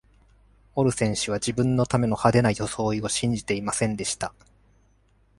[0.73, 4.33] オルセン氏は自分のための派手な装いを信じていませんでした。